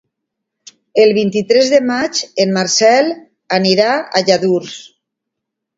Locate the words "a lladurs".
4.21-4.77